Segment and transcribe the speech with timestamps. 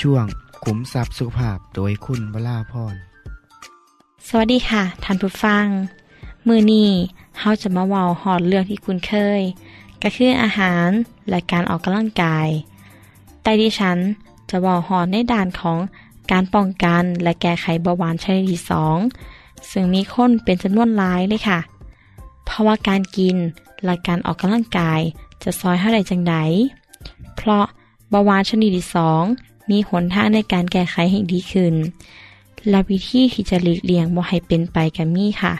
[0.00, 0.24] ช่วง
[0.64, 2.94] ขุมทรัพย์สุขภาพโดยคุณวราพร
[4.28, 5.66] สวัสดีค่ะท่านผู้ฟัง
[6.48, 6.90] มือนี้
[7.38, 9.40] เฮาจะมาเว้าหอดเรื่องที่คุณเคย
[10.02, 10.88] ก็คืออาหาร
[11.28, 12.48] และการออกกำลังกาย
[13.42, 13.98] แต่ดิฉัน
[14.50, 15.78] จะเว้าหอดในด่านของ
[16.30, 18.96] การป้องกันและแก้ไขเบาหวานชนิดที่สอง
[19.70, 21.60] ซึ่งมีคนเป็นจำนวนหลายเลยค่ะ
[22.44, 23.36] เพราะว่าการกิน
[23.84, 25.00] และการออกกำลังกาย
[25.42, 26.34] จะซอยเท่าไรจังได
[27.36, 27.64] เพราะ
[28.10, 29.24] เบาหวานชนิดที่สอง
[29.70, 31.74] มีหนทางในการแก้ไขให้ดีขึ้น
[32.68, 35.54] และวิธีที่จะหลีกเลี่ยงบ่ให้เป็นไปกับมีค่ะ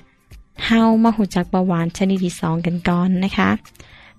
[0.64, 3.50] เฮามาหูจักเบาหวานชนิดที่สองกันก่อนนะคะ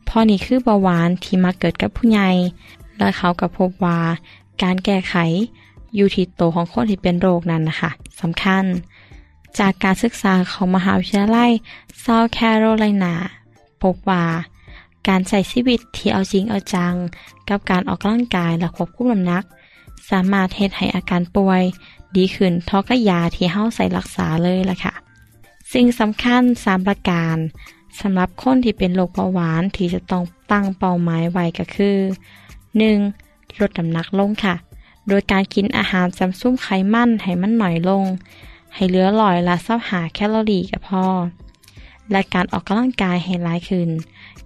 [0.07, 2.29] พอนี่คือเบาหวานที่มาเกิดกับผู้ใหญ่
[2.97, 3.99] และเขาก็พบว่า
[4.61, 5.15] การแก้ไข
[5.95, 7.91] อยู่ที่โตของคนที่เป็นโรคนั้นนะคะ
[8.21, 8.63] สำคัญ
[9.59, 11.51] จากการศึกษาของมหาวิทยาลัย
[12.01, 13.15] เซาท์แคโรไลนา
[13.81, 14.23] พบว่า
[15.07, 16.93] การใช้ชีวิตที่เอาจริงเอาจัง
[17.49, 19.43] กับการออกกำลังกายและควบคุมน้ำหนัก
[20.09, 21.63] สามารถเฮ็ดให้อาการป่วย
[22.15, 24.93] ดีขึ้นเทอกับยาที่เฮาใส่รักษาเลยล่ะค่ะ
[25.73, 27.37] สิ่งสำคัญสามประการ
[28.01, 31.97] สำหรับคนที่เป็นโรคเบาหวานที่จะต้องตั้งเป้าหมายไว้ก็คือ
[32.79, 33.59] 1.
[33.59, 34.55] ลดน้ำหนักลงค่ะ
[35.07, 38.03] โดยการกินอาหารจำซุ่มไขมันให้มันหน่อยลง
[38.73, 41.05] ให้เหลือลอยละซับหาแคลอรี่ก็พอ
[42.11, 43.89] และการออกกำลังกายให้หลายขึ้น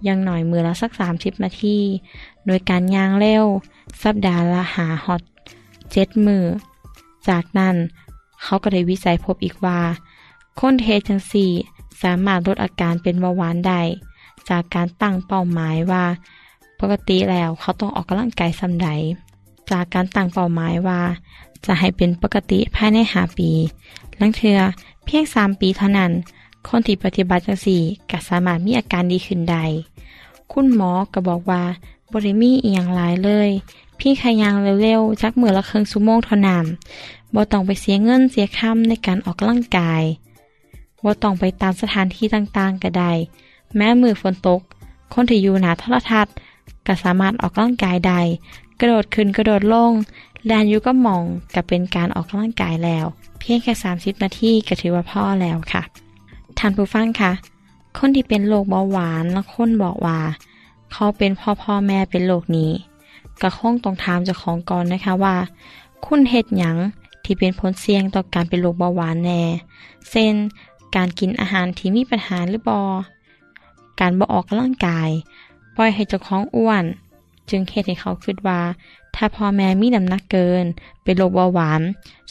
[0.06, 1.78] ยังหน่อยมือละสัก 30 นาที
[2.46, 3.44] โดยการย่างเร็ว
[4.02, 5.22] สัปดาห์ละหาฮอต
[5.92, 6.44] เจ็ดมือ
[7.28, 7.76] จากนั้น
[8.42, 9.80] เขาก็ได้วิจัยพบอีกว่า
[10.60, 11.50] คนเทจังสี่
[12.02, 13.80] สามารถลดอาการเป็นเบาหวานได้
[14.48, 16.04] จากการตั้งเป้าหมายว่า
[16.80, 18.88] ปกติแล้วเขาต้องออกกำลังกายสำใด
[19.70, 21.00] จากการตั้งเป้าหมายว่า
[21.66, 23.50] จะให้เป็นปกติภายในหาปี
[24.16, 24.58] หลังเทือ
[25.04, 26.12] เพียงสามปีเท่านั้น
[26.68, 29.64] คนที่ปฏิบัติจังสี่ก็สามารถมีอาการดีขึ้นได้
[30.52, 31.62] คุณหมอก็บอกว่า
[32.12, 33.50] บริมีเอียงหลายเลย
[33.98, 36.64] พี่ขยางเร็วๆจักมือละครึ่งชั่วโมงเท่านั้น
[37.34, 40.02] บ่ต้องไปเสียเงินเสียคำในการออกกำลังกาย
[41.04, 43.12] บ่ต้องไปตามสถานที่ต่างๆก็ได้
[43.76, 44.60] แม้มือฝนตก
[45.12, 46.34] คนที่อยู่หนาโทรทัศน์
[46.86, 48.20] ก็สามารถออกกำลังกายได้
[48.80, 49.92] กระโดดขึ้นกระโดดลง
[50.46, 51.22] แลนยูก็มอง
[51.54, 53.06] ก็เป็นการออกกำลังกายแล้ว
[53.38, 55.82] เพียงแค่ 30 นาทีก็ถือว่าพ่อแล้วค่ะ
[56.58, 57.32] ท่านผู้ฟังคะ
[57.98, 60.20] คนที่เป็นโรคเบาหวานและคนบอกว่า
[60.92, 62.70] เขาเป็นพ่อพ่อแม่เป็นโรคนี้
[63.42, 65.36] ก็คงต้องถามเจ้าของก่อนนะคะว่า
[66.04, 66.76] คุณเฮ็ดหยัง
[67.24, 69.42] ที่เป็นผลเสี่ยงต่อการเป็นโรคเบาหวานแน่
[70.10, 70.34] เช่น
[70.96, 72.80] การกินอาหารที่มีปัญหาหรือบอ
[74.00, 75.10] การบ่ออกกำลังกาย
[75.76, 76.84] ปล่อยให้เจ้าของอ้วน
[77.50, 78.60] จึงเฮ็ดให้เขาคิดว่า
[79.14, 80.64] ถ้าพ่อแม่มีน้ำหนักเกิน
[81.02, 81.80] เป็นโรคเบาหวาน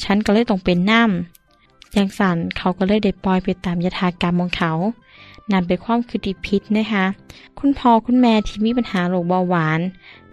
[0.03, 4.71] ฉันก็เลยต้องเป็นน้ำอย่างสันเขาก็เลยได้ปล่อยไปตามยถากรรมของเขา
[5.51, 7.05] นำไปความคิดที่ผิดนะคะ
[7.59, 9.79] คุณพ่อคุณแม่ที่มีปัญหาโรคเบาหวาน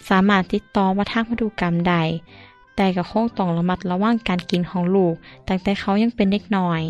[0.08, 1.94] สามารถติดต่อมาทางพันธุกรรมใด
[2.76, 5.14] แต่ก็คงต้องระมัดระวังการกินของลูก
[5.48, 6.82] ตั้งแต่เขายังเป็นเด็กน้อย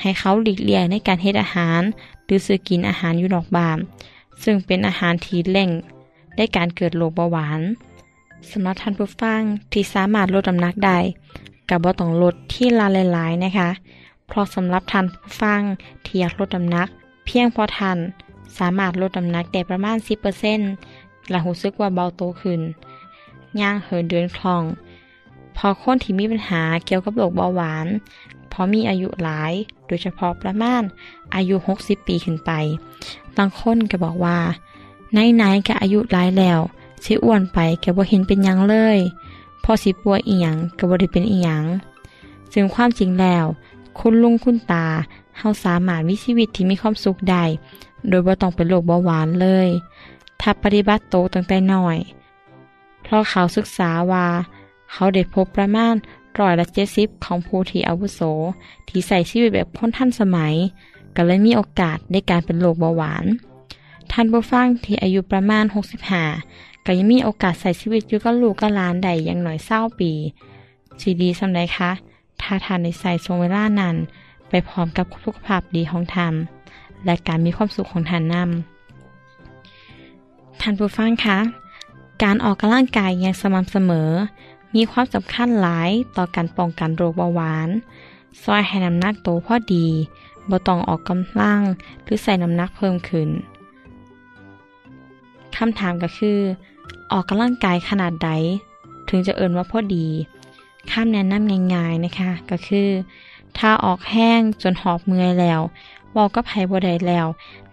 [0.00, 1.82] ให้เขาหลีกเลี่ยงในการเฮ็ดอาหาร
[2.24, 3.78] หรือซื้อกินอาหารอยู่นอกบ้าน
[4.42, 5.70] ซึ่งเป็นอาหารที่เร่ง
[6.36, 7.60] ได้การเกิดโรคเบาหวาน
[8.50, 9.40] สำหรับท่านผู้ฟัง
[9.72, 10.98] ที่สามารถลดน้ำหนักได้
[11.68, 13.70] กับบ่ต้องลดที่ละหลายๆนะคะ
[14.26, 15.60] เพราะสำหรับท่านผู้ฟัง
[16.04, 16.88] ที่อยากลดน้ำหนัก
[17.30, 17.98] เพียงพอท่าน
[18.58, 20.60] สามารถลดน้ำหนักได้ประมาณ 10%ใน
[21.30, 22.60] และรู้สึกว่าเบาโตขึ้น
[23.60, 24.62] ย่างเหินเดินคล่อง
[25.56, 27.86] พอคนที่มีปัญหาเกี่ยวกับโรคเบาหวาน
[28.52, 29.52] พอมีอายุหลาย
[29.86, 30.82] โดยเฉพาะประมาณ
[31.34, 32.50] อายุ 60 ปีขึ้นไป
[33.36, 34.38] บางคนก็บอกว่า
[35.12, 36.60] ไหนๆก็อายุหลายแล้ว
[37.04, 38.98] สิอ้วนไปก็บ่เห็นเป็นยังเลย
[39.64, 41.64] พอสิป่วยอีหยังก็บ่ได้เป็นอีหยัง
[42.52, 43.44] ซึ่งความจริงแล้ว
[43.98, 44.86] คุณลุงคุณตา
[45.38, 47.44] เฮาสามารถมีชีวิตที่มีความสุขได้
[48.08, 49.68] โดยบ่ต้องเป็นโรคเบาหวานเลย
[50.40, 51.96] ถ้าปฏิบัติโตตั้งแต่น้อย
[53.02, 54.26] เพราะเขาศึกษาว่า
[54.92, 55.94] เขาได้พบประมาณ
[56.38, 58.20] ร้อยละเจ็ดสิบของผู้ที่อาวุโส
[58.88, 60.54] ที่ใส่ชีวิตแบบคนทันสมัย
[61.16, 63.24] ก็เลยมีโอกาสในการเป็นโรคเบาหวาน
[64.12, 65.64] ท่านผู้ฟังที่อายุประมาณ
[66.24, 70.12] 65ก็ยังมีโอกาสใส่ชีวิตอยู่กับลูกกับหลานได้อย่างหน้อยเศร้าปี
[71.00, 71.90] สีดีสำไรคะ
[72.40, 73.96] ถ้าทานในใส่ทรงเวลานั้น
[74.48, 76.34] ไปพร้อมกับสุขภาพดีของท่าน
[77.04, 81.38] และการมีความสุขของท่านนำท่านผู้ฟังคะ
[82.22, 84.10] การออกกำลังกายอย่างสม่ำเสมอ
[84.74, 87.68] มีความสำคัญหลายต่อการป้องกันโรคเบาหวาน
[88.42, 89.86] ซอยให้น้ำหนักโตพอดี
[90.50, 91.60] บ่ต้องออกกำลัง
[92.04, 93.28] หรือใส่น้ำหนักเพิ่มขึ้น
[95.56, 96.38] คำถามก็คือ
[97.12, 98.30] ออกกำลังกายขนาดใด
[99.08, 100.06] ถึงจะเอินว่าพอดี
[100.92, 102.88] คำแนะนำง่ายๆนะคะ ก็คือ
[103.58, 105.60] ถ้าออกแห้งจนหอบเมื่อยแล้ว
[106.12, 107.26] เวอกก็ไผบ่ได้แล้ว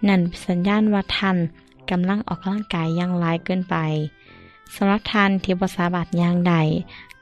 [0.07, 1.37] นั่นสัญญาณว่าท่าน
[1.89, 3.75] กำลังออกกำลังกายย่างหลายเกินไป
[4.75, 6.55] สำหรับท่านที่บ่สามารถอย่างใด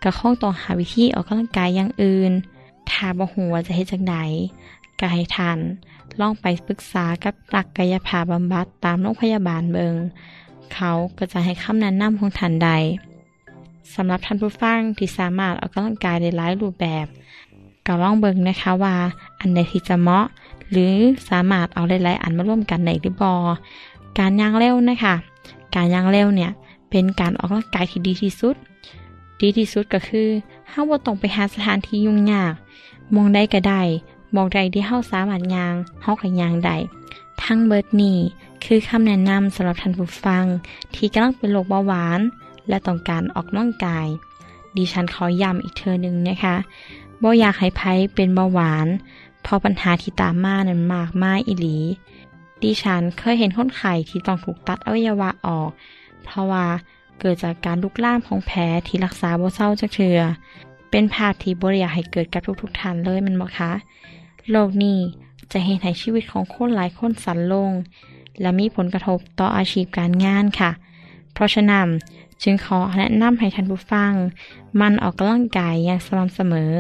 [0.04, 2.32] ก็คงต้องหาวิธีออกกำลังกายอย่างอื่น
[2.90, 4.16] ถ้าบ่ฮู้ว่าจะเฮ็ดจังได
[5.00, 5.58] ก็ให้ท่าน
[6.20, 9.96] ลองไปปรึกษากับนักกายภาพบำบัดตามโรงพยาบาลเบิง
[10.74, 12.70] เขาก็จะให้คำแนะนำของท่านใด
[13.96, 17.06] สำหรับท่านผู้ฟังที่สามารถออกกำลังกายได้หลายรูปแบบ
[17.88, 18.96] ก็ลองเบิ่งนะคะว่า
[19.40, 20.26] อันใดที่จะเหมาะ
[20.72, 20.94] หรือ
[21.30, 23.36] สามารถเอาหลายๆอันมาร่วมกันได้หรือบอ
[24.18, 25.16] การย่างเร็วนะคะ
[25.76, 26.52] การย่างเร็วเนี่ย
[26.90, 28.56] เป็นการออกกำลังกายที่ดีที่สุด
[29.42, 30.28] ดีที่สุดก็คือ
[30.70, 32.54] เฮาบ่ต้องไปหาสถานที่ยุ่งยาก
[33.16, 33.82] มองได้ก็ได้
[34.36, 36.76] มองใดที่เฮาสามารถย่างเฮาก็ย่างได้
[37.44, 38.18] ทั้งเบิดนี้
[38.66, 40.44] คือคำแนะนำสำหรับท่านผู้ฟัง
[40.96, 42.20] ที่กำลังเป็นโรคเบาหวาน
[42.70, 44.08] และต้องการออกกำลังกาย
[44.78, 46.56] ดิฉันขอย้ำอีกเทอหนึ่งนะคะ
[47.22, 47.82] บ่อยากให้ไผ
[48.16, 48.88] เป็นเบาหวาน
[49.42, 51.78] เพราะปัญหาที่ตามมานั้นมากมายอีหลี
[52.62, 55.70] ดิฉันเคยเห็นคนไข้ที่ต้องถูกตัดอวัยวะออก
[56.24, 56.66] เพราะว่า
[57.20, 60.20] เกิดจากการลุกลามของแผลที่รักษาบ่เศร้าจากเชือ
[60.92, 63.72] เป็นภาพที่บ่อยากให้เกิดกับทุกๆท่านเลยมันบ่คะ
[64.52, 65.00] โลกนี้
[65.52, 67.72] จะเห็นให้ชีวิตของคนหลายคนสั่นลง
[68.42, 70.72] และมีผลกระทบต่ออาชีพการงานค่ะ
[71.34, 71.88] เพราะฉะนั้น
[72.44, 74.14] จึงขอแนะนำให้ท่านผู้ฟัง
[74.82, 76.74] มันออกกำลังกายอย่างสม่ำเสมอ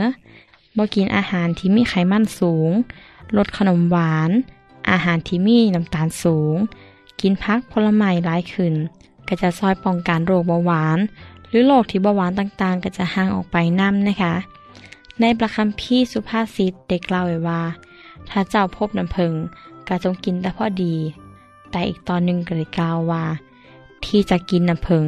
[0.77, 2.71] บ่กินอาหารที่มีไขมันสูง
[3.37, 4.29] ลดขนมหวาน
[4.91, 6.55] อาหารที่มีน้ำตาลสูง
[7.21, 8.73] กินพักผลไม้หลายขึ้น
[9.27, 10.97] ก็จะซอยป้องกันโรคเบาหวาน
[11.47, 14.33] หรือโรคที่เบาหวานต่างๆ ก็จะห่างออกไปนํนะคะ
[15.21, 17.61] ในประคำพี่สุภาษิตเด็กเล่าไว้ว่า
[18.29, 19.33] ถ้าเจ้าพบน้ำผึ้ง
[19.87, 20.95] ก็จงกินแต่พอดี
[21.71, 23.23] แต่อีกตอนหนึ่งก็เลยกล่าวว่า
[24.05, 25.03] ที่จะกินน้ำผึ้ง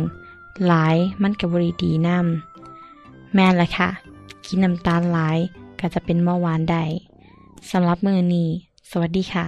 [0.68, 3.90] หลายมันกับบริดีน้ำแม่นละค่ะ
[4.46, 5.38] กินน้ำตาลหลาย
[5.80, 6.84] ก็จะเป็นเบาหวานได้
[7.72, 8.50] สำหรับมือนี้
[8.90, 9.46] สวัสดีค่ะ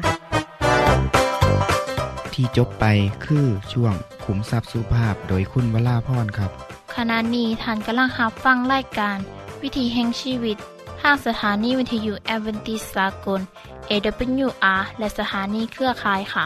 [2.33, 2.85] ที่จบไป
[3.25, 3.93] คือช่วง
[4.23, 6.51] ขุมทรัพย์สุภาพโดยคุณวราพรครับ
[6.95, 9.17] ขณะนี้ท่านกำลังรับฟังรายการ
[9.61, 10.57] วิธีแห่งชีวิต
[11.01, 13.41] ทางสถานีวิทยุแอเวนติสากล
[13.89, 16.45] AWR และสถานีเครือข่ายค่ะ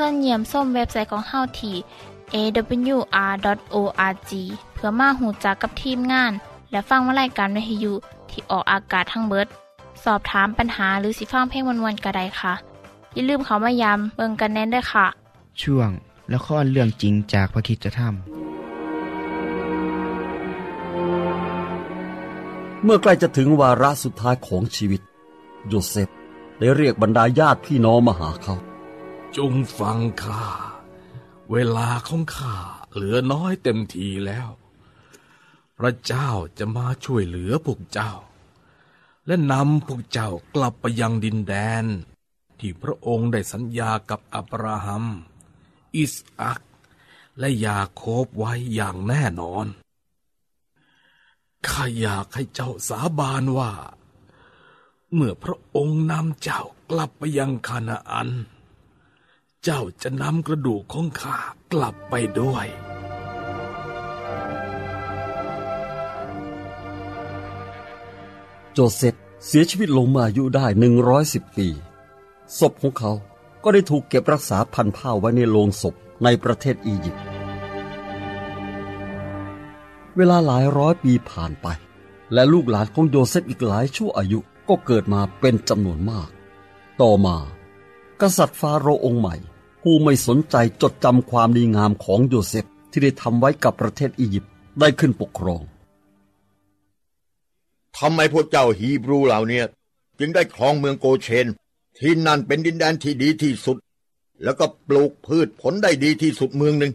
[0.00, 1.76] ส่วนเยี่ยมส้มเว็บไซต์ของเฮาที่
[2.34, 4.30] awr.org
[4.74, 6.32] เพื่อมาหูจักกับทีมงาน
[6.70, 7.92] และฟังวารายการวิทยุ
[8.30, 9.46] ที่ออกอากาศทั้งเบิด
[10.04, 12.54] สอบถามปัญหาหรือสิฟังเพลงวนๆกระไดค่ะ
[13.14, 15.06] อย่าลืมเขามายามเบิงกันแน่นด้วยค่ะ
[15.62, 15.90] ช่วง
[16.32, 18.00] ละครเรื่องจริงจากพระคิดจะท
[22.84, 25.00] เมื่อใกล้จะถึงวาระสุดท้ายของชีวิต
[25.68, 26.08] โยเซฟ
[26.58, 28.54] ได้เรียกบรรดาญาติพี่น้องมาหาเขา
[29.36, 30.44] จงฟังข้า
[31.52, 32.56] เวลาของข้า
[32.92, 34.48] เหลือน้อยเต็มทีแล้ว
[35.78, 38.12] พระเจ้าจะมาช่วยเหลือพวกเจ้า
[39.26, 41.84] และนำพวกเจ้ากลับไปยังดินแดน
[42.58, 45.04] ที่พระองค์ได้สัญญากับอับราฮัม
[45.96, 46.60] อิสอัก
[47.38, 49.66] และยาโคบไว้อย่างแน่นอน
[51.66, 53.72] ข้าอยากให้เจ้าสาบานว่า
[55.14, 58.28] เมื่อพระองค์นำเจ้ากลับไปยังคานาอัน
[59.64, 61.38] เจ้าจะนำกระดูกของข้า
[61.72, 62.66] กลับไปด้วย
[68.72, 69.14] โจเซฟ
[69.46, 70.66] เสียชีวิตลงมื่ออายุได้
[71.12, 71.68] 110 ปี
[72.58, 73.12] ศพของเขา
[73.64, 77.24] ก็ได้ถูกเก็บรักษาพันผ้าไว้ในโลงศพในประเทศอียิปต์
[80.16, 81.66] เวลาหลายร้อยปีผ่านไป
[82.32, 84.38] และลูกหลานของโยเซฟอีกหลายชั่วอายุ
[84.68, 86.28] ก็เกิดมาเป็นจำนวนมาก
[87.02, 87.36] ต่อมา
[88.22, 89.34] กษัตริย์ฟาโรห์องค์ใหม่
[89.82, 95.62] ผู้ไม่สนใจจดจำความดีงามของโยเซฟที่ได้ทำไว้กับประเทศอียิปต์ได้ขึ้นปกครอง
[97.98, 99.60] ทำไมพวกเจ้าฮีบรูเหล่าเนี้
[100.18, 101.46] จึงได้ครองเมืองโกเชน
[101.98, 103.76] ที่นั่นเป็นดินแดนที่ดีที่สุด
[104.42, 106.92] แล้วก็ปลูกพืชผลได้ดีที่สุดเมืองหนึ่ง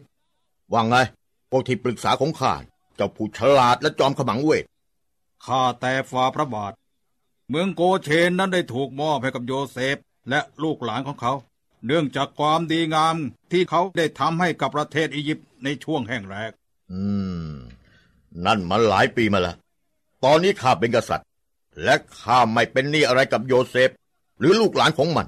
[0.72, 0.96] ว่าไง
[1.50, 2.54] พวกที่ปรึกษาของข้า
[2.96, 4.66] เจ้าผู้ฉลาดและจอมขมังเวท
[5.46, 6.74] ข้าแต่ฝ่าพระบาท
[7.50, 9.98] เมืองโกเชนนั้นได้ถูกมอบให้กับโยเซฟ
[10.30, 11.34] และลูกหลานของเขา
[11.86, 13.16] เนื่องจากความดีงาม
[13.52, 16.52] ที่เขาได้ทำให้กับประเทศอียิปต์ในช่วงแห่งแรก
[16.92, 17.04] อื
[17.46, 17.50] ม
[18.46, 19.58] นั่นมันหลายปีมาแล้ว
[20.24, 21.28] ตอนนี้ข้าเป็นกษัตริย์
[21.84, 23.90] และข้าไม่เป็นหนี้อะไรกับโยเซฟ
[24.40, 25.28] หรือลูกหลานของมัน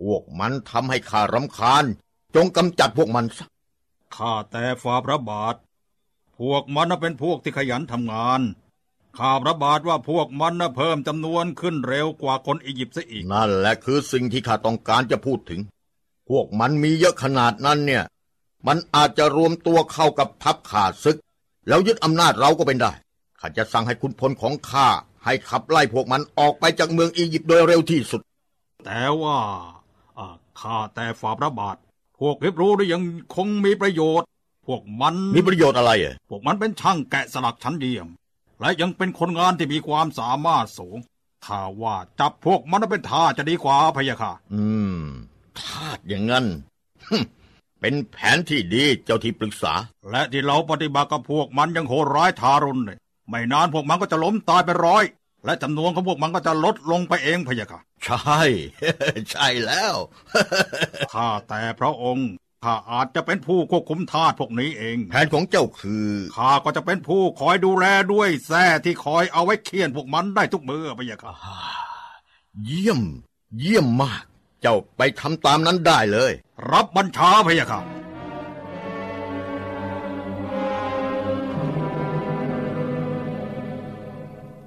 [0.00, 1.84] พวกมันทำให้ข้ารำคาญ
[2.34, 3.46] จงกำจัดพวกมันซะ
[4.16, 5.54] ข้าแต่ฝ่าพระบาท
[6.38, 8.40] พวกมันน่ะเป็นพวกที่ขยันทำงาน
[9.18, 15.60] ข้าพระบาทว่าพวกมันน่ะเพิ่มจำนวนขึ้นเร็วกว่าคนอียิปต์ซะอีก นั่นแหละคือสิ่งที่ข้าต้องการจะพูดถึง
[16.28, 18.04] พวกมันมีเยอะขนาดนั้นเนี่ย
[18.66, 21.18] มันอาจจะรวมตัวเข้ากับทัพข่าศึก
[21.68, 22.92] แล้วยึดอำนาจเราก็เป็นได้
[23.40, 24.88] ข้าจะสั่งให้คุณพลของข้า
[25.24, 28.20] ให้ขับไล่พวกมันออกไปจากเมืองอียิปต์โดยเร็วที่สุด
[28.84, 29.38] แต่ว่า
[30.18, 30.26] อ่า
[30.60, 31.76] ข้าแต่ฝ่าพระบาท
[32.20, 33.02] พวกฮิบรูนี่ยัง
[33.34, 34.26] คงมีประโยชน์
[34.66, 38.08] พวกมันมีประโยชน์อะไรอะพวกมันเป็นช่างแกะสลักชั้นเดียม
[38.60, 40.98] และยังเป็นคนงานที่มีความสามารถสูง
[41.46, 44.64] ข้าว่าจับพวกมันเป็นท่าจะดีกว่าพะยะค่ะ อื
[44.96, 45.00] ม
[45.60, 46.44] ทาดอย่างนั้น
[47.08, 47.22] ฮึ่ม
[47.80, 49.74] เป็นแผนที่ดีเจ้าที่ปรึกษา
[50.10, 52.98] และที่เราปฏิบัติกับพวกมันยังโหดร้ายทารุณเลย
[53.28, 55.04] ไม่นานพวกมันก็จะล้มตายไปร้อย
[55.44, 58.40] และจำนวนของพวกมันก็จะลดลงไปเองพะยะค่ะ ใช่
[59.30, 59.94] ใช่แล้ว
[61.14, 62.28] ข้าแต่พระองค์
[62.64, 71.34] ข้าอาจจะเป็นผู้ควบคุมทาสพวกนี้เอง แผนของเจ้าคือข้าก็จะเป็นผู้คอยดูแลด้วยแส้ที่คอยเอาไว้เคี่ยนพวกมันได้ทุกมือพะยะค่ะ
[72.64, 73.00] เยี่ยม
[73.58, 74.24] เยี่ยมมาก
[74.62, 76.32] เจ้าไปทำตามนั้นได้เลย
[76.72, 77.80] รับบัญชาพะยะค่ะ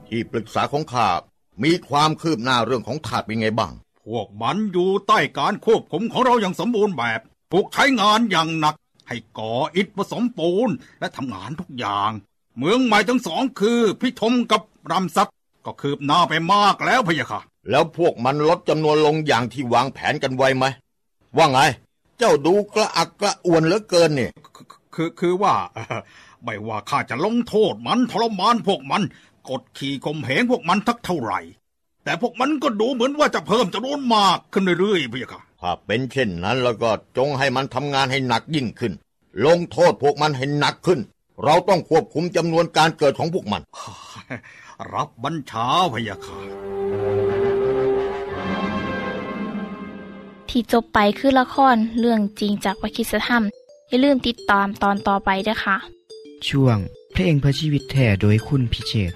[0.08, 1.08] ที่ปรึกษาของข้า
[1.64, 3.74] มีความคืบหน้าเรื่องของทาสเป็นไงบ้าง
[4.06, 8.76] พวกมันอยู่ใต้การควบคุมของเราอย่างสมบูรณ์แบบ ถูกใช้งานอย่างหนัก
[9.08, 12.12] ให้ก่ออิฐผสมปูนและทำงานทุกอย่าง
[12.58, 15.30] เมืองใหม่ทั้งสองคือพิทมกับรำซัด
[15.66, 20.66] ก็คืบหน้าไปมากแล้วพะยะค่ะ แล้วพวกมันลดจำนวนลงอย่างที่วางแผนกันไว้ไหม
[21.38, 21.60] ว่าไง
[22.18, 26.00] เจ้าดูกระอักกระอ่วนเหลือเกินเนี่ย คือคือคือว่าเอ่อ
[26.44, 29.02] ไม่ว่าข้าจะลงโทษมันทรมานพวกมัน
[29.50, 31.40] กดขี่ข่มเหงพวกมันทักเท่าไหร่
[32.04, 38.94] แต่พวกมันก็ดูเหมือนว่าจะเพิ่มจำนวนมากขึ้นเรื่อยๆพะยะค่ะ ถ้าเป็นเช่นนั้นแล้วก็จงให้มันทำงานให้หนักยิ่งขึ้น
[39.46, 41.00] ลงโทษพวกมันให้หนักขึ้น
[41.44, 43.62] เราต้องควบคุมจำนวนการเกิดของพวกมัน
[44.94, 46.40] รับบัญชาพะยะค่ะ
[50.50, 53.44] ที่จบไปคือละครเรื่องจริงจากวิคิสธรรม
[53.90, 55.78] อย่าลืมติดตามตอนต่อไปด้วยค่ะ
[56.48, 56.78] ช่วง
[57.14, 59.14] เพลงเพื่อชีวิตแท่โดยคุณพิเชษ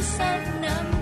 [0.00, 0.30] ช่
[0.94, 0.99] ว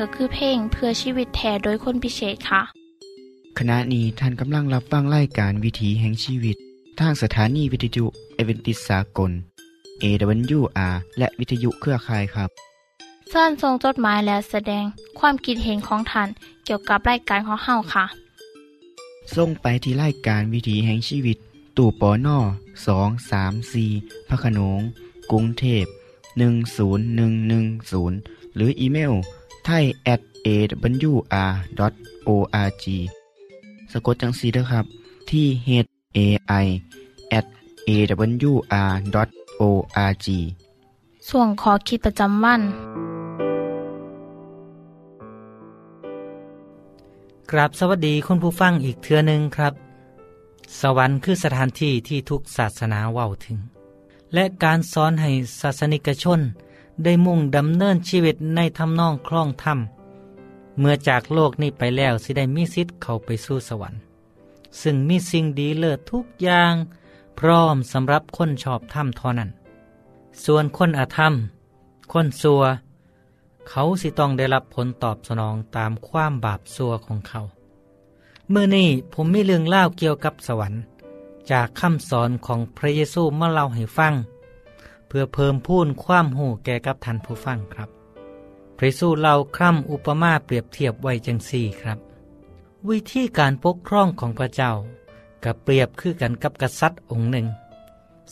[0.00, 2.62] ก็คือเพลงเพื่อชีวิตแทนโดยคนพิเศษค่ะ
[3.58, 6.56] ขณะนี้ท่านกำลังรับฟังรายการวิถีแห่งชีวิต
[7.00, 9.30] ทางสถานีวิทยุเอเวนติสากล
[10.02, 12.50] AWR และวิทยุเครือข่ายครับ
[13.30, 14.84] เส้นทรงจดหมายและแสดง
[15.18, 16.28] ความคิดเห็นของท่าน
[16.64, 18.04] เกี่ยวกับรายการของเฮาค่ะ
[19.36, 21.38] ส่งไปที่รายการวิถีแห่งชีวิต
[21.76, 22.38] ตู่ปอน่อ
[22.86, 23.84] สองสามสี
[24.28, 24.80] พระโขนง
[25.30, 25.84] กรุงเทพ
[26.60, 29.12] 10110 หรืออีเมล
[29.72, 31.24] ไทย at awr.org
[33.92, 34.84] สะกดจังสีด้วยครับ
[35.30, 35.68] ที่ h
[36.16, 36.18] a
[36.64, 36.66] i
[37.38, 37.46] at
[37.88, 39.16] awr.org
[41.28, 42.60] ส่วนขอคิดประจำวัน
[47.50, 49.74] กราบสวัสดีคุณผู้ฟังอีกเทือหนึ่งครับ
[50.80, 53.58] สวรรค์คือสถานที่ที่ทุกศาสนาเว้าถึง
[54.34, 55.30] และการสอนให้
[55.60, 56.40] ศาสนิกชน
[57.04, 59.78] ได้มุ่งดำเนินชีวิตในทำนองคล่องธรรม
[60.78, 64.00] เมื่อจากโลกนี้ไปแล้วสิได้มีสิทธิ์เข้าไปสู่สวรรค์
[64.80, 66.74] ซึ่งมีสิ่งดีเลิศทุกอย่าง
[67.38, 69.50] พร้อมสำหรับคนชอบธรรมเท่านั้น
[70.44, 71.34] ส่วนคนอธรรม
[72.12, 72.62] คนซัว
[73.68, 77.40] เขาสิต้องได้รับผลตอบสนองตามความบาปซัวของเขา
[78.50, 80.80] เมื่อนี้ผมมีเรื่องเล่าเกี่ยวกับสวรรค์
[81.50, 84.14] จากคำสอนของพระเยซูมาเล่าให้ฟัง
[85.10, 87.88] เพื่อเพิ่มพูนความหูแก่กับท่านผู้ฟังครับ
[88.78, 91.98] พระเยซูเล่าคร่ำอุปมาเปรียบเทียบไว้จังสี่ครับ
[92.88, 94.72] วิธีการปกครองของพระเจ้า
[95.44, 97.46] กับเปรียบคือกันกับกษัตริย์องค์หนึ่ง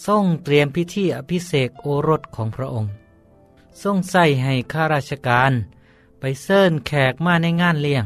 [0.06, 2.90] ทรงเตรียมพิธีอภิเษกโอรสของพระองค์
[3.82, 5.52] ทรงใส่ให้ข้าราชการ
[6.20, 8.04] ไปเซิญแขกมาในงานเลี้ยง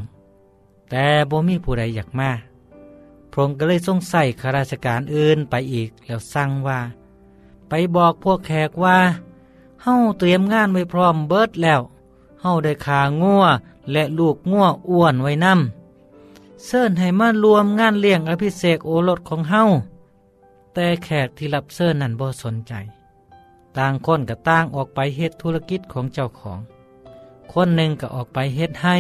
[0.90, 2.30] แต่บ่มีผู้ใดอยากมา
[3.30, 6.80] พระองค์ก็เลยทรงใส่ข้าราชการอื่นไปอีกแล้วสั่งว่า
[7.74, 8.98] ไปบอกพวกแขกว่า
[9.82, 11.80] เฮาเตรียมงานไว้พร้อมเบิดแล้ว
[12.42, 13.44] เฮาได้ขางัว
[13.92, 19.62] และลูกงัวอ้วนไว้นำเซิญให้มารวมงานเลี้ยงอภิเษกโอรสของเฮา
[20.74, 22.72] แต่แขกที่รับเซิญนั้นบ่สนใจ
[23.76, 26.58] ต่างคนก็ต่างออกไปเฮ็ดธุรกิจของเจ้าของ
[27.52, 28.96] คนหนึ่งก็ออกไปเฮ็ดให้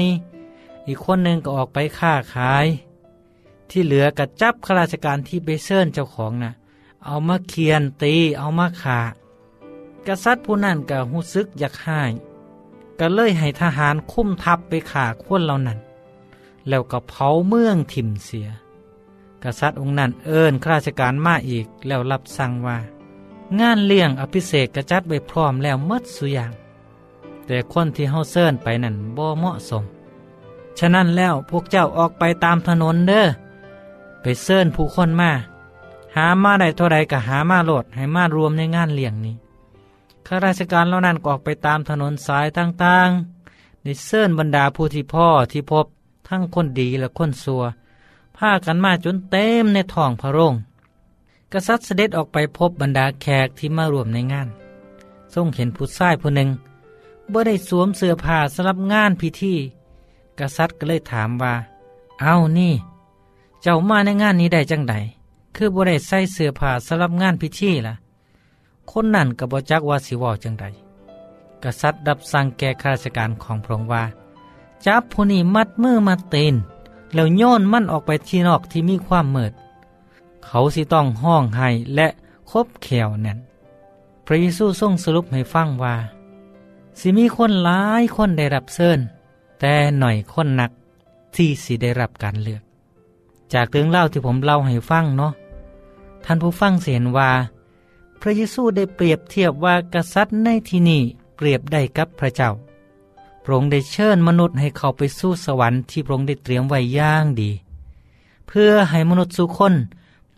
[0.86, 2.66] อีกคนหนึ่งก็ออกไปค้าขาย
[3.70, 6.52] ที่เหลือก็จับข้าราชการที่ไปเซิญเจ้าของนะ่ะ
[7.06, 9.00] เอามาเคียนตี เอามาขา
[10.06, 12.12] กษัตริย์ผู้นั้นก็หูซึกอยากหาย
[12.98, 15.78] ก็เลยให้ทหารคุ้มทัพไปขาคนเหล่านั้น
[16.68, 18.48] แล้วก็เผาเมืองถิ่มเสีย
[19.42, 22.78] กษัตริย์องค์นั้นเอิญข้าราชการมาอีกแล้วรับสั่งว่า
[23.60, 26.52] งานเลี้ยงอภิเษกกะจัดไว้พร้อมแล้วหมดสุอย่าง
[27.46, 29.84] แต่คนที่เฮาเซินไปนั่นบ่เหมาะสม
[30.78, 33.26] ฉะนั้นแล้วพวกเจ้าออกไปตามถนนเด้อ
[34.20, 35.32] ไปเซินผู้คนมา
[36.16, 39.34] หามาได้เท่าใดก็หามาโลดให้มารวมในงานเลี้ยงนี้
[40.26, 45.86] ข้าราชการเหล่านั้นก็ออกไปตามถนนสายต่างๆได้เซินบรรดาผู้ที่พ้อที่พบ
[46.28, 47.62] ทั้งคนดีและคนซัว
[48.36, 50.54] พากันมาจนเต็มในท้องพระโรง
[51.52, 54.48] กษัตริย์เสด็จออกไปพบบรรดาแขกที่มารวมในงาน
[55.34, 56.48] ทรงเห็นผู้ชายผู้หนึ่ง
[57.32, 59.54] บ่ได้สวมเสื้อผ้าสำหรับงานพิธี
[60.38, 61.54] กษัตริย์ก็เลยถามว่า
[62.20, 62.72] เอานี่
[63.62, 64.94] เจ้ามาในงานนี้ได้จังใด
[65.56, 67.94] คือบ่ได้ใส่เสื้อผ้าสำหรับงานพิธีล่ะ
[68.90, 70.64] คนนั่นก็บ่จักว่าสิว้าจังใด
[71.62, 74.02] กษัตริย์รับสั่งแก่ข้าราชการของพระองค์ว่า
[74.86, 76.54] จับผู้นี้มัดมือมัดตีน
[77.14, 79.52] แล้วโยนมันออกไปที่นอกที่มีความมืด
[80.44, 82.08] เขาสิต้องห้องให้และ
[82.50, 83.38] คบแขวแน่น
[84.26, 85.94] พระเยซูทรงสรุปให้ฟังว่า
[86.98, 88.98] สิมีคนหลายคนได้รับเชิญ
[89.60, 90.70] แต่หน่อยคนนัก
[91.34, 92.62] ที่สิได้รับการเลือก
[93.54, 95.32] จากเรื่องเล่าที่ผมเล่าให้ฟังเนาะ
[96.24, 97.30] ท่านผู้ฟังเห็นว่า
[98.20, 101.02] พระเยซูได้เปรียบเทียบว่ากษัตริย์ในที่นี้
[101.36, 102.50] เปรียบได้กับพระเจ้า
[103.44, 107.50] พระองค์ได้เชิญมนุษย์ให้เขาไปสู่สวรรค์ที่พระองค์ได้เตรียมไว้ย่างดี
[108.48, 109.74] เพื่อให้มนุษย์สุคน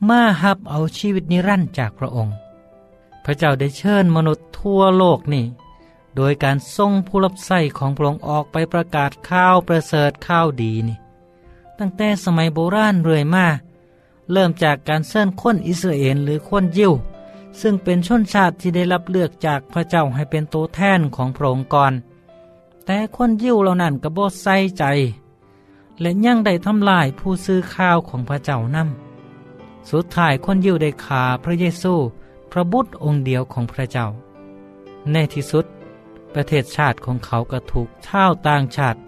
[0.08, 2.34] มาหับเอาชีวิตนิรันดร์จากพระองค์
[3.24, 5.44] พระเจ้าได้เชิญมนุษย์ทั่วโลกนี่
[6.16, 10.96] โดยการส่งผู้รับใช้ของพระองค์ออกไปประกาศข่าวประเสริฐข่าวดีนี่
[11.78, 13.46] ตั้งแต่สมัยโบราณเรื่อยมา
[14.32, 16.92] เริ่มจากการเชิญคนอิสราเอลหรือคนยิว
[17.60, 21.92] ซึ่งเป็นชนชาติที่ได้รับเลือกจากพระเจ้าให้เป็นตัวแทนของพระองค์ก่อน
[22.86, 24.84] แต่คนยิวเหล่านั้นก็บ่ใส่ใจ
[26.00, 31.94] และยังได้ทำลายผู้ซื้อข้าวของพระเจ้านำสุดท้ายคนยิวได้ขาพระเยซู
[32.50, 34.06] พระบุตรองค์เดียวของพระเจ้า
[35.12, 35.64] ในที่สุด
[36.34, 38.98] ประเทศชาติของเขาก็ถูกชาวต่างชาติ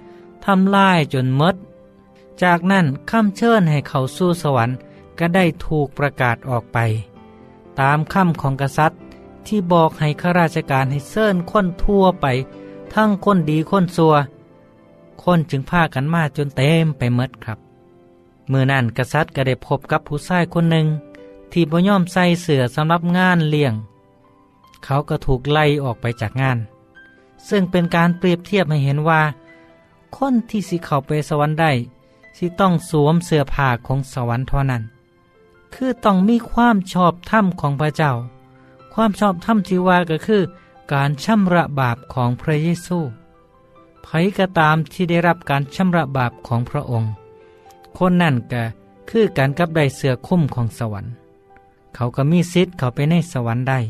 [0.44, 1.54] ทำลายจนมด
[2.42, 4.76] จากนั้นคำเชิญให้เขาสู้สวรรค์
[5.18, 6.78] ก็ได้ถูกประกาศออกไป
[7.80, 9.00] ตามคำของกษัตริย์
[9.46, 12.26] ที่บอกให้ข้าราชการให้เชิญคนทั่วไป
[12.94, 14.14] ทั้งคนดีคนซัว
[15.22, 17.58] คนจึงพากันมาจนเต็มไปหมดครับ
[18.48, 20.86] เมื่อนั้นกษัตริย์ก็ได้พบกับผู้ชายคนหนึ่ง
[21.52, 23.74] ที่บ่ยอมใส่เสื้อสำหรับงานเลี้ยง
[24.84, 26.58] เขาก็ถูกไล่ออกไปจากงาน
[27.48, 29.22] ซึ่งเป็นการเปรียบเทียบให้เห็นว่า
[30.16, 31.72] คนที่สิเข้าไปสวรรค์ได้
[32.36, 34.82] สิต้องสวมเสื้อผ้าของสวรรค์เท่านั้น
[35.74, 38.12] คือต้องมีความชอบธรรมของพระเจ้า
[38.92, 40.42] ความชอบธรรมที่ว่าก็คือ
[40.92, 42.98] การชำระบาปของพระเยซู
[44.02, 47.10] ไผก็ตามที่ได้รับการชำระบาปของพระองค์
[47.96, 48.62] คนนั่นก็
[49.10, 51.12] คือการกับได้เสือคุ้มของสวรรค์
[51.94, 53.80] เขาก็มีสิทธิ์เขาไปในสวรรค์ได้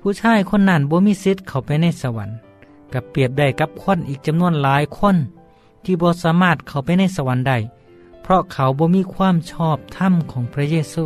[0.00, 2.36] ผู้ชายคนนั้นบ่มีสิทธิ์เขาไปในสวรรค์
[2.92, 5.16] กับเปรียบได้กับคนอีกจำนวนหลายคน
[5.84, 7.58] ที่บ่สามารถเขาไปในสวรรค์ได้
[8.30, 11.04] ราะเขาบ่มีความชอบธรรมของพระเยซู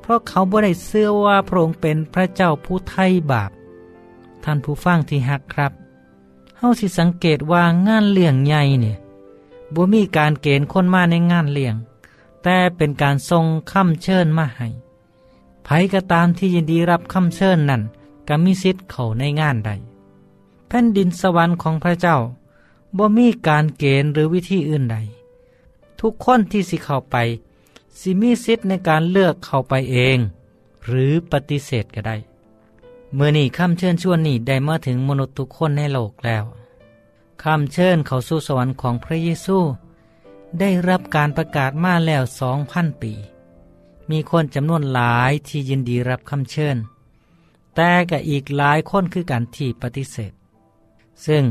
[0.00, 3.50] เพราะเขาบ่ได้เชื่อว่าพระองค์เป็นพระเจ้าผู้ไถ่บาป
[4.44, 5.72] ท่านผู้ฟังที่ฮักครับ
[6.58, 8.96] เฮาสิสังเกตว่างานเลี้ยงใหญ่เนี่ย
[9.74, 11.74] บ่มีการเกณฑ์คนมาในงานเลี้ยง
[12.42, 14.68] แต่เป็นการทรงคำเชิญมาให้
[15.64, 17.82] ไผก็ตามที่ยินดีรับคำเชิญนั่น
[18.28, 19.70] ก็มีสิทธิ์เขาในงานใด
[20.68, 22.16] แผ่นดินสวรรค์ของพระเจ้า
[22.96, 24.96] บ่มีการเกณฑ์หรือวิธีอื่นใด
[26.00, 27.16] ทุกคนที่สิเข้าไป
[27.98, 30.18] สิมีสิทธิ์ในการเลือกเข้าไปเอง
[30.86, 32.16] หรือปฏิเสธก็ได้
[33.14, 36.44] เมื่อนี้คำเชิญชวนนี้ได้มาถึงมนุษย์ทุกคนในโลกแล้ว
[37.42, 39.58] คำเชิญเขาสู่สวรรค์ของพระเยซู
[40.60, 43.12] ได้รับการประกาศมาแล้วสองพันปี
[44.10, 46.76] มีคนจำนวนหลายที่ยินดีรับคำเชิญ
[47.74, 50.32] แต่ก็อีกหลายคนคือการที่ปฏิเสธ
[51.26, 51.44] ซึ่ง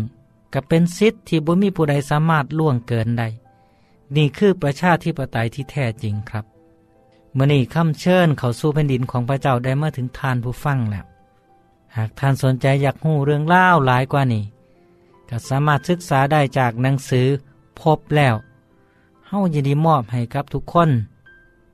[0.54, 3.28] ก็เป็นสิทธิ์ที่บ่มีผู้ใดสามารถล่วงเกินได้
[4.16, 6.46] นี่คือประชาธิปไตยที่แท้จริงครับ
[7.34, 11.06] เมื่อนี้คำเชิญเขาสู่แผ่นดินของพระเจ้าได้มาถึงทานผู้ฟังแล้ว
[11.96, 14.44] หากท่านสนใจอยากหูเรื่องเล่าหลายกว่านี้
[15.30, 17.28] ก็สามารถศึกษาได้จากหนังสือ
[17.82, 18.36] พบแล้ว
[19.28, 20.90] เฮายินดีมอบให้กับทุกคน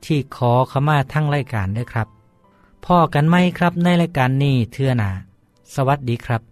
[0.04, 2.08] ที่ขอขมาทั้งรายการด้วยครับ
[2.84, 5.10] พ่อกันไหมครับในรายการนี้เทื่อหนา
[5.74, 6.51] สวัสดีครับ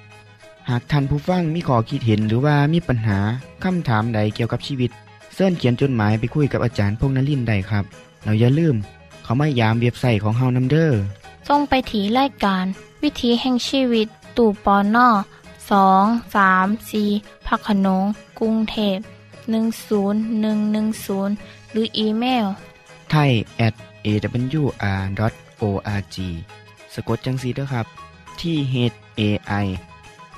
[0.69, 3.17] หากท่านผู้ฟังมีข้อคิดเห็นหรือว่ามีปัญหา
[3.63, 4.91] คำถามใดเกี่ยวกับชีวิต
[5.33, 7.83] เสินเขียนจดหมายไปคุยกับอาจารย์พงษ์นลินทร์ได้ครับ
[8.23, 8.75] เราอย่าลืม
[9.23, 10.91] เขามายามเว็บไซต์ของเฮานํเด้อ
[11.47, 12.65] ส่งไปถีรายการ
[13.03, 15.09] วิถีแห่งชีวิตตู่ปอนนอ
[15.71, 17.03] สองสามสี
[17.47, 18.03] พักขนง
[18.39, 18.97] กรุงเทพ
[19.51, 22.45] 10110 หรืออีเมล
[23.11, 23.31] ไทย
[23.67, 23.73] at
[24.05, 26.15] awr.org
[26.93, 27.85] สะกดจังสีด้วยครับ
[28.41, 28.75] ที่ h
[29.19, 29.21] a
[29.63, 29.65] i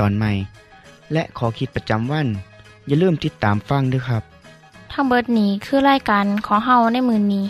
[0.00, 0.32] ตอนใหม่
[1.12, 2.28] และขอคิดประจำวัน
[2.86, 4.22] อย่าลืมติดตามฟังด้วยครับ
[4.92, 7.46] ทั้งเบิดนี้คือรายการของเฮาในมือนนี้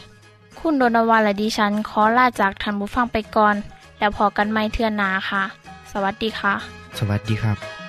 [0.58, 3.56] คุณโดนวาและดิฉันขอลาจากทันบุฟังไปก่อน
[3.98, 5.42] แล้วพอกันไม่เทื่อนหนาค่ะ
[5.92, 6.54] สวัสดีค่ะ
[6.98, 7.81] สวัสดีครับ